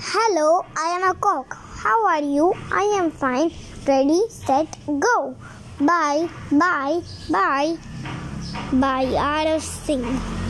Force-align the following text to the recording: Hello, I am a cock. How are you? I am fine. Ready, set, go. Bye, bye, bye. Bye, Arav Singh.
Hello, 0.00 0.64
I 0.74 0.96
am 0.96 1.02
a 1.10 1.14
cock. 1.14 1.52
How 1.52 2.06
are 2.06 2.22
you? 2.22 2.54
I 2.72 2.84
am 2.96 3.10
fine. 3.10 3.52
Ready, 3.86 4.22
set, 4.30 4.66
go. 4.86 5.36
Bye, 5.78 6.30
bye, 6.50 7.02
bye. 7.28 7.76
Bye, 8.72 9.12
Arav 9.20 9.60
Singh. 9.60 10.34